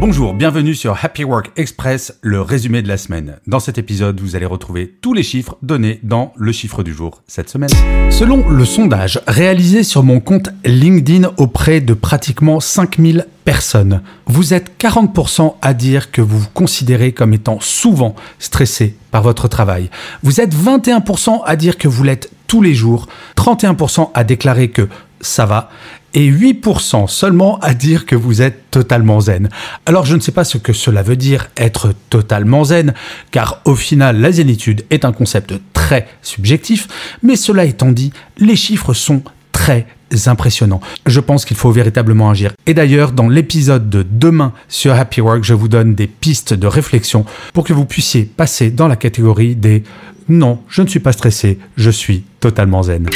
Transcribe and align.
Bonjour, 0.00 0.34
bienvenue 0.34 0.74
sur 0.74 0.98
Happy 1.02 1.22
Work 1.22 1.52
Express, 1.56 2.18
le 2.20 2.40
résumé 2.40 2.82
de 2.82 2.88
la 2.88 2.96
semaine. 2.96 3.38
Dans 3.46 3.60
cet 3.60 3.78
épisode, 3.78 4.20
vous 4.20 4.34
allez 4.34 4.44
retrouver 4.44 4.92
tous 5.00 5.14
les 5.14 5.22
chiffres 5.22 5.56
donnés 5.62 6.00
dans 6.02 6.32
le 6.36 6.50
chiffre 6.50 6.82
du 6.82 6.92
jour 6.92 7.22
cette 7.28 7.48
semaine. 7.48 7.70
Selon 8.10 8.48
le 8.48 8.64
sondage 8.64 9.20
réalisé 9.28 9.84
sur 9.84 10.02
mon 10.02 10.18
compte 10.18 10.50
LinkedIn 10.64 11.30
auprès 11.36 11.80
de 11.80 11.94
pratiquement 11.94 12.58
5000 12.58 13.26
personnes, 13.44 14.02
vous 14.26 14.52
êtes 14.52 14.72
40% 14.80 15.54
à 15.62 15.74
dire 15.74 16.10
que 16.10 16.20
vous 16.20 16.40
vous 16.40 16.50
considérez 16.52 17.12
comme 17.12 17.32
étant 17.32 17.60
souvent 17.60 18.16
stressé 18.40 18.96
par 19.12 19.22
votre 19.22 19.46
travail. 19.46 19.90
Vous 20.24 20.40
êtes 20.40 20.54
21% 20.54 21.42
à 21.46 21.54
dire 21.54 21.78
que 21.78 21.88
vous 21.88 22.02
l'êtes 22.02 22.30
tous 22.48 22.62
les 22.62 22.74
jours, 22.74 23.06
31% 23.36 24.10
à 24.12 24.24
déclarer 24.24 24.68
que 24.68 24.88
ça 25.20 25.46
va, 25.46 25.70
et 26.14 26.30
8% 26.30 27.08
seulement 27.08 27.58
à 27.58 27.74
dire 27.74 28.06
que 28.06 28.16
vous 28.16 28.40
êtes 28.40 28.70
totalement 28.70 29.20
zen. 29.20 29.48
Alors 29.84 30.06
je 30.06 30.14
ne 30.14 30.20
sais 30.20 30.32
pas 30.32 30.44
ce 30.44 30.58
que 30.58 30.72
cela 30.72 31.02
veut 31.02 31.16
dire 31.16 31.50
être 31.56 31.92
totalement 32.08 32.64
zen, 32.64 32.94
car 33.30 33.60
au 33.64 33.74
final 33.74 34.20
la 34.20 34.32
zénitude 34.32 34.84
est 34.90 35.04
un 35.04 35.12
concept 35.12 35.54
très 35.72 36.08
subjectif, 36.22 36.88
mais 37.22 37.36
cela 37.36 37.64
étant 37.64 37.92
dit, 37.92 38.12
les 38.38 38.56
chiffres 38.56 38.94
sont 38.94 39.22
très 39.52 39.86
impressionnants. 40.26 40.80
Je 41.06 41.20
pense 41.20 41.44
qu'il 41.44 41.56
faut 41.56 41.72
véritablement 41.72 42.30
agir. 42.30 42.52
Et 42.66 42.74
d'ailleurs, 42.74 43.12
dans 43.12 43.28
l'épisode 43.28 43.90
de 43.90 44.04
demain 44.08 44.52
sur 44.68 44.94
Happy 44.94 45.20
Work, 45.20 45.42
je 45.42 45.54
vous 45.54 45.68
donne 45.68 45.94
des 45.94 46.06
pistes 46.06 46.54
de 46.54 46.66
réflexion 46.66 47.24
pour 47.52 47.64
que 47.64 47.72
vous 47.72 47.84
puissiez 47.84 48.24
passer 48.24 48.70
dans 48.70 48.86
la 48.86 48.96
catégorie 48.96 49.56
des 49.56 49.82
non, 50.28 50.60
je 50.68 50.82
ne 50.82 50.86
suis 50.86 51.00
pas 51.00 51.12
stressé, 51.12 51.58
je 51.76 51.90
suis 51.90 52.24
totalement 52.40 52.82
zen. 52.82 53.08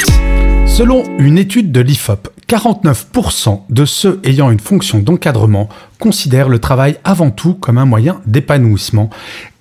Selon 0.67 1.03
une 1.17 1.39
étude 1.39 1.71
de 1.71 1.81
l'IFOP, 1.81 2.29
49% 2.49 3.61
de 3.69 3.85
ceux 3.85 4.19
ayant 4.23 4.49
une 4.49 4.59
fonction 4.59 4.97
d'encadrement 4.97 5.69
considèrent 5.99 6.49
le 6.49 6.57
travail 6.57 6.97
avant 7.03 7.29
tout 7.29 7.53
comme 7.53 7.77
un 7.77 7.85
moyen 7.85 8.21
d'épanouissement 8.25 9.11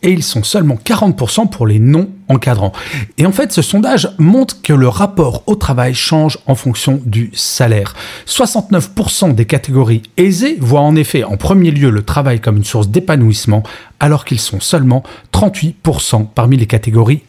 et 0.02 0.10
ils 0.10 0.22
sont 0.22 0.42
seulement 0.42 0.76
40% 0.76 1.50
pour 1.50 1.66
les 1.66 1.80
non-encadrants. 1.80 2.72
Et 3.18 3.26
en 3.26 3.32
fait, 3.32 3.52
ce 3.52 3.60
sondage 3.60 4.08
montre 4.16 4.62
que 4.62 4.72
le 4.72 4.88
rapport 4.88 5.42
au 5.46 5.54
travail 5.54 5.92
change 5.92 6.38
en 6.46 6.54
fonction 6.54 6.98
du 7.04 7.30
salaire. 7.34 7.94
69% 8.26 9.34
des 9.34 9.44
catégories 9.44 10.02
aisées 10.16 10.56
voient 10.58 10.80
en 10.80 10.96
effet 10.96 11.24
en 11.24 11.36
premier 11.36 11.70
lieu 11.70 11.90
le 11.90 12.02
travail 12.02 12.40
comme 12.40 12.56
une 12.56 12.64
source 12.64 12.88
d'épanouissement 12.88 13.64
alors 14.00 14.24
qu'ils 14.24 14.40
sont 14.40 14.60
seulement 14.60 15.02
38% 15.34 16.28
parmi 16.34 16.56
les 16.56 16.66
catégories 16.66 17.22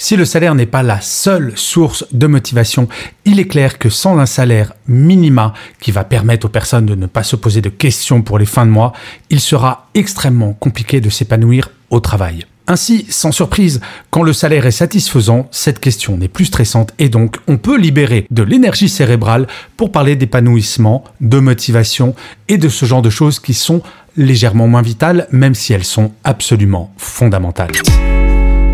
Si 0.00 0.14
le 0.14 0.24
salaire 0.24 0.54
n'est 0.54 0.66
pas 0.66 0.84
la 0.84 1.00
seule 1.00 1.52
source 1.56 2.06
de 2.12 2.28
motivation, 2.28 2.88
il 3.24 3.40
est 3.40 3.48
clair 3.48 3.78
que 3.78 3.88
sans 3.88 4.18
un 4.18 4.26
salaire 4.26 4.72
minima 4.86 5.54
qui 5.80 5.90
va 5.90 6.04
permettre 6.04 6.46
aux 6.46 6.50
personnes 6.50 6.86
de 6.86 6.94
ne 6.94 7.06
pas 7.06 7.24
se 7.24 7.34
poser 7.34 7.60
de 7.60 7.68
questions 7.68 8.22
pour 8.22 8.38
les 8.38 8.46
fins 8.46 8.64
de 8.64 8.70
mois, 8.70 8.92
il 9.28 9.40
sera 9.40 9.88
extrêmement 9.94 10.52
compliqué 10.52 11.00
de 11.00 11.10
s'épanouir 11.10 11.70
au 11.90 11.98
travail. 11.98 12.46
Ainsi, 12.68 13.06
sans 13.08 13.32
surprise, 13.32 13.80
quand 14.10 14.22
le 14.22 14.32
salaire 14.32 14.66
est 14.66 14.70
satisfaisant, 14.70 15.48
cette 15.50 15.80
question 15.80 16.16
n'est 16.16 16.28
plus 16.28 16.44
stressante 16.44 16.94
et 16.98 17.08
donc 17.08 17.38
on 17.48 17.56
peut 17.56 17.78
libérer 17.78 18.26
de 18.30 18.42
l'énergie 18.42 18.88
cérébrale 18.88 19.48
pour 19.76 19.90
parler 19.90 20.14
d'épanouissement, 20.14 21.02
de 21.20 21.40
motivation 21.40 22.14
et 22.48 22.58
de 22.58 22.68
ce 22.68 22.86
genre 22.86 23.02
de 23.02 23.10
choses 23.10 23.40
qui 23.40 23.54
sont 23.54 23.82
légèrement 24.16 24.68
moins 24.68 24.82
vitales, 24.82 25.26
même 25.32 25.54
si 25.54 25.72
elles 25.72 25.84
sont 25.84 26.12
absolument 26.24 26.92
fondamentales. 26.98 27.72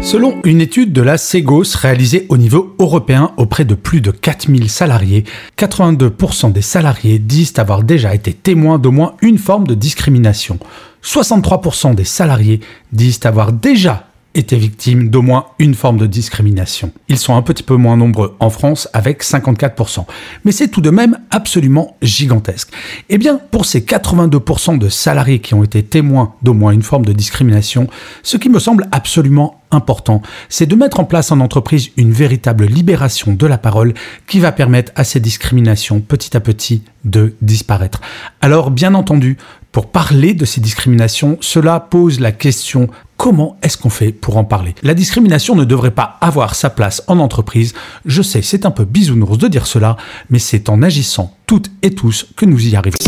Selon 0.04 0.38
une 0.44 0.60
étude 0.60 0.92
de 0.92 1.00
la 1.00 1.16
Segos 1.16 1.75
réalisée 1.76 2.26
au 2.28 2.37
niveau 2.37 2.76
européen 2.78 3.32
auprès 3.38 3.65
de 3.65 3.75
plus 3.75 4.03
de 4.03 4.10
4000 4.10 4.69
salariés, 4.69 5.25
82% 5.56 6.53
des 6.53 6.60
salariés 6.60 7.19
disent 7.19 7.54
avoir 7.56 7.82
déjà 7.82 8.15
été 8.15 8.34
témoins 8.34 8.78
d'au 8.78 8.91
moins 8.91 9.15
une 9.22 9.38
forme 9.38 9.66
de 9.66 9.75
discrimination. 9.75 10.59
63% 11.03 11.94
des 11.94 12.04
salariés 12.04 12.60
disent 12.92 13.20
avoir 13.25 13.50
déjà 13.54 14.06
été 14.34 14.56
victimes 14.56 15.09
d'au 15.09 15.22
moins 15.22 15.47
une 15.59 15.75
forme 15.75 15.99
de 15.99 16.06
discrimination. 16.06 16.93
Ils 17.09 17.19
sont 17.19 17.37
un 17.37 17.43
petit 17.43 17.62
peu 17.62 17.77
moins 17.77 17.97
nombreux 17.97 18.37
en 18.41 18.50
France 18.50 18.89
avec 18.93 19.22
54%. 19.22 20.05
Mais 20.45 20.53
c'est 20.53 20.69
tout 20.69 20.81
de 20.81 20.91
même 20.91 21.19
absolument 21.31 21.97
gigantesque. 22.03 22.71
Eh 23.09 23.19
bien, 23.19 23.39
pour 23.50 23.65
ces 23.65 23.81
82% 23.81 24.78
de 24.78 24.89
salariés 24.89 25.39
qui 25.41 25.55
ont 25.55 25.62
été 25.62 25.83
témoins 25.83 26.34
d'au 26.43 26.55
moins 26.55 26.72
une 26.72 26.83
forme 26.83 27.05
de 27.05 27.12
discrimination, 27.12 27.89
ce 28.22 28.37
qui 28.37 28.49
me 28.49 28.59
semble 28.59 28.89
absolument 28.93 29.61
important, 29.71 30.22
c'est 30.49 30.66
de 30.66 30.77
mettre 30.77 31.01
en 31.01 31.05
place 31.05 31.33
en 31.33 31.41
entreprise 31.41 31.91
une 31.97 32.12
véritable 32.12 32.66
libération 32.66 33.33
de 33.33 33.47
la 33.47 33.59
parole 33.59 33.95
qui 34.27 34.41
va 34.41 34.53
permettre 34.53 34.93
à 34.95 35.05
ces 35.05 35.21
discriminations 35.21 36.01
petit 36.01 36.37
à 36.37 36.41
petit 36.41 36.83
de 37.05 37.34
disparaître. 37.43 38.01
Alors, 38.41 38.71
bien 38.71 38.95
entendu, 38.95 39.37
pour 39.72 39.87
parler 39.91 40.34
de 40.34 40.45
ces 40.45 40.61
discriminations, 40.61 41.37
cela 41.41 41.81
pose 41.81 42.21
la 42.21 42.31
question 42.31 42.89
comment 43.24 43.56
est-ce 43.62 43.78
qu'on 43.78 43.88
fait 43.88 44.12
pour 44.12 44.36
en 44.36 44.44
parler? 44.44 44.74
La 44.82 44.92
discrimination 44.92 45.54
ne 45.54 45.64
devrait 45.64 45.92
pas 45.92 46.18
avoir 46.20 46.54
sa 46.54 46.68
place 46.68 47.02
en 47.06 47.18
entreprise. 47.18 47.72
Je 48.04 48.20
sais, 48.20 48.42
c'est 48.42 48.66
un 48.66 48.70
peu 48.70 48.84
bisounours 48.84 49.38
de 49.38 49.48
dire 49.48 49.66
cela, 49.66 49.96
mais 50.28 50.38
c'est 50.38 50.68
en 50.68 50.82
agissant 50.82 51.34
toutes 51.46 51.70
et 51.80 51.94
tous 51.94 52.26
que 52.36 52.44
nous 52.44 52.68
y 52.68 52.76
arrivons. 52.76 52.98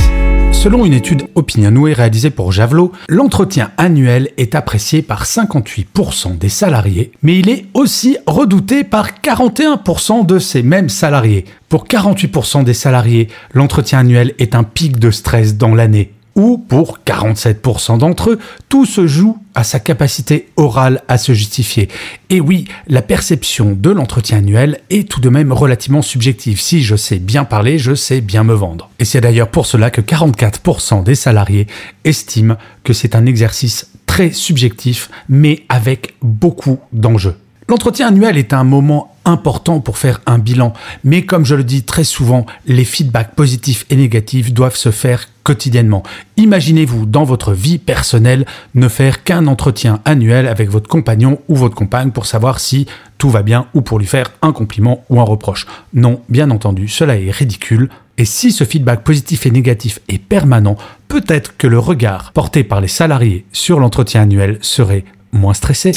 Selon 0.53 0.87
une 0.87 0.95
étude 0.95 1.29
Opinionway 1.35 1.93
réalisée 1.93 2.31
pour 2.31 2.51
Javelot, 2.51 2.93
l'entretien 3.11 3.73
annuel 3.77 4.31
est 4.39 4.55
apprécié 4.55 5.03
par 5.03 5.27
58% 5.27 6.39
des 6.39 6.49
salariés, 6.49 7.13
mais 7.21 7.39
il 7.39 7.51
est 7.51 7.67
aussi 7.75 8.17
redouté 8.27 8.85
par 8.85 9.11
41% 9.23 10.25
de 10.25 10.39
ces 10.39 10.63
mêmes 10.63 10.89
salariés. 10.89 11.45
Pour 11.69 11.87
48% 11.87 12.65
des 12.65 12.73
salariés, 12.73 13.29
l'entretien 13.53 13.99
annuel 13.99 14.33
est 14.39 14.55
un 14.55 14.65
pic 14.65 14.99
de 14.99 15.11
stress 15.11 15.59
dans 15.59 15.75
l'année 15.75 16.15
ou 16.37 16.59
pour 16.59 17.01
47% 17.05 17.99
d'entre 17.99 18.31
eux, 18.31 18.39
tout 18.69 18.85
se 18.85 19.07
joue 19.07 19.39
à 19.57 19.65
sa 19.65 19.81
capacité 19.81 20.49
orale 20.57 21.03
à 21.09 21.19
se 21.19 21.33
justifier. 21.33 21.89
Et 22.31 22.41
oui, 22.41 22.67
la 22.87 23.03
perception 23.03 23.73
de 23.77 23.91
l'entretien 23.91 24.39
annuel 24.39 24.79
est 24.91 25.09
tout 25.09 25.21
de 25.21 25.31
même 25.31 25.51
relativement 25.51 26.03
subjective. 26.03 26.61
Si 26.61 26.83
je 26.83 26.95
sais 26.95 27.19
bien 27.19 27.45
parler, 27.45 27.79
je 27.79 27.95
sais 27.95 28.21
bien 28.21 28.45
me 28.45 28.55
vendre. 28.55 28.91
Et 28.99 29.05
c'est 29.05 29.23
d'ailleurs 29.23 29.49
pour 29.49 29.67
cela 29.67 29.91
que 29.91 30.03
44% 30.03 31.03
des 31.03 31.15
salariés 31.15 31.67
estiment 32.05 32.57
que 32.85 32.93
c'est 32.93 33.17
un 33.17 33.25
exercice 33.27 33.91
très 34.05 34.31
subjectif, 34.31 35.11
mais 35.29 35.65
avec 35.71 36.15
beaucoup 36.21 36.79
d'enjeux. 36.93 37.37
L'entretien 37.69 38.09
annuel 38.09 38.37
est 38.37 38.53
un 38.53 38.63
moment 38.63 39.16
important 39.27 39.81
pour 39.81 39.99
faire 39.99 40.23
un 40.25 40.39
bilan, 40.39 40.73
mais 41.05 41.27
comme 41.27 41.45
je 41.45 41.55
le 41.55 41.65
dis 41.65 41.83
très 41.83 42.05
souvent, 42.05 42.47
les 42.67 42.85
feedbacks 42.85 43.35
positifs 43.35 43.85
et 43.91 43.97
négatifs 43.97 44.55
doivent 44.55 44.77
se 44.77 44.91
faire 44.91 45.27
quotidiennement. 45.43 46.03
Imaginez-vous 46.37 47.07
dans 47.07 47.25
votre 47.25 47.53
vie 47.53 47.79
personnelle 47.79 48.47
ne 48.75 48.89
faire 48.89 49.23
qu'un 49.23 49.47
entretien 49.47 50.01
annuel 50.05 50.49
avec 50.49 50.71
votre 50.71 50.89
compagnon 50.89 51.39
ou 51.49 51.55
votre 51.55 51.75
compagne 51.75 52.11
pour 52.11 52.27
savoir 52.27 52.59
si 52.59 52.87
tout 53.19 53.31
va 53.31 53.43
bien 53.43 53.67
ou 53.75 53.81
pour 53.81 53.99
lui 53.99 54.07
faire 54.07 54.33
un 54.43 54.53
compliment 54.53 55.05
ou 55.09 55.21
un 55.21 55.25
reproche. 55.25 55.67
Non, 55.95 56.21
bien 56.29 56.51
entendu, 56.51 56.89
cela 56.89 57.17
est 57.17 57.31
ridicule. 57.31 57.91
Et 58.19 58.25
si 58.25 58.51
ce 58.51 58.65
feedback 58.65 59.05
positif 59.05 59.47
et 59.47 59.51
négatif 59.51 60.01
est 60.09 60.19
permanent, 60.19 60.77
peut-être 61.07 61.57
que 61.57 61.67
le 61.67 61.79
regard 61.79 62.33
porté 62.33 62.65
par 62.65 62.81
les 62.81 62.89
salariés 62.89 63.45
sur 63.53 63.79
l'entretien 63.79 64.23
annuel 64.23 64.59
serait 64.63 65.05
moins 65.33 65.55
stressé. 65.55 65.93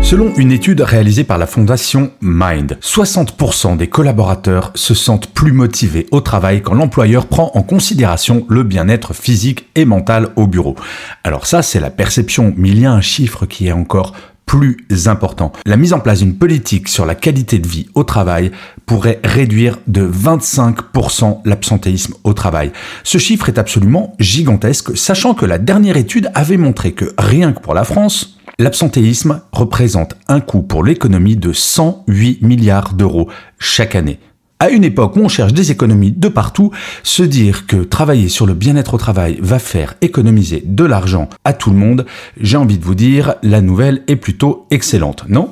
Selon 0.00 0.34
une 0.36 0.52
étude 0.52 0.80
réalisée 0.80 1.24
par 1.24 1.36
la 1.36 1.46
fondation 1.46 2.12
Mind, 2.22 2.78
60% 2.80 3.76
des 3.76 3.88
collaborateurs 3.88 4.70
se 4.74 4.94
sentent 4.94 5.32
plus 5.34 5.52
motivés 5.52 6.06
au 6.12 6.20
travail 6.22 6.62
quand 6.62 6.74
l'employeur 6.74 7.26
prend 7.26 7.50
en 7.54 7.62
considération 7.62 8.46
le 8.48 8.62
bien-être 8.62 9.12
physique 9.12 9.68
et 9.74 9.84
mental 9.84 10.30
au 10.36 10.46
bureau. 10.46 10.76
Alors 11.24 11.46
ça, 11.46 11.62
c'est 11.62 11.80
la 11.80 11.90
perception, 11.90 12.54
mais 12.56 12.70
il 12.70 12.80
y 12.80 12.86
a 12.86 12.92
un 12.92 13.02
chiffre 13.02 13.44
qui 13.44 13.66
est 13.66 13.72
encore 13.72 14.14
plus 14.48 14.78
important. 15.06 15.52
La 15.66 15.76
mise 15.76 15.92
en 15.92 16.00
place 16.00 16.20
d'une 16.20 16.38
politique 16.38 16.88
sur 16.88 17.04
la 17.04 17.14
qualité 17.14 17.58
de 17.58 17.68
vie 17.68 17.88
au 17.94 18.02
travail 18.02 18.50
pourrait 18.86 19.20
réduire 19.22 19.78
de 19.86 20.10
25% 20.10 21.42
l'absentéisme 21.44 22.14
au 22.24 22.32
travail. 22.32 22.72
Ce 23.04 23.18
chiffre 23.18 23.50
est 23.50 23.58
absolument 23.58 24.16
gigantesque, 24.18 24.96
sachant 24.96 25.34
que 25.34 25.44
la 25.44 25.58
dernière 25.58 25.98
étude 25.98 26.30
avait 26.34 26.56
montré 26.56 26.92
que 26.92 27.12
rien 27.18 27.52
que 27.52 27.60
pour 27.60 27.74
la 27.74 27.84
France, 27.84 28.37
L'absentéisme 28.60 29.42
représente 29.52 30.16
un 30.26 30.40
coût 30.40 30.62
pour 30.62 30.82
l'économie 30.82 31.36
de 31.36 31.52
108 31.52 32.42
milliards 32.42 32.92
d'euros 32.92 33.28
chaque 33.60 33.94
année. 33.94 34.18
À 34.58 34.70
une 34.70 34.82
époque 34.82 35.14
où 35.14 35.20
on 35.20 35.28
cherche 35.28 35.52
des 35.52 35.70
économies 35.70 36.10
de 36.10 36.26
partout, 36.26 36.72
se 37.04 37.22
dire 37.22 37.68
que 37.68 37.76
travailler 37.76 38.28
sur 38.28 38.46
le 38.46 38.54
bien-être 38.54 38.94
au 38.94 38.98
travail 38.98 39.38
va 39.40 39.60
faire 39.60 39.94
économiser 40.00 40.64
de 40.66 40.82
l'argent 40.82 41.28
à 41.44 41.52
tout 41.52 41.70
le 41.70 41.76
monde, 41.76 42.04
j'ai 42.40 42.56
envie 42.56 42.78
de 42.78 42.84
vous 42.84 42.96
dire, 42.96 43.36
la 43.44 43.60
nouvelle 43.60 44.02
est 44.08 44.16
plutôt 44.16 44.66
excellente, 44.72 45.24
non? 45.28 45.48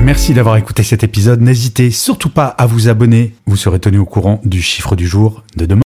Merci 0.00 0.34
d'avoir 0.34 0.56
écouté 0.56 0.82
cet 0.82 1.04
épisode. 1.04 1.40
N'hésitez 1.40 1.92
surtout 1.92 2.30
pas 2.30 2.48
à 2.48 2.66
vous 2.66 2.88
abonner. 2.88 3.34
Vous 3.46 3.56
serez 3.56 3.78
tenu 3.78 3.98
au 3.98 4.04
courant 4.04 4.40
du 4.44 4.62
chiffre 4.62 4.96
du 4.96 5.06
jour 5.06 5.44
de 5.56 5.64
demain. 5.64 5.85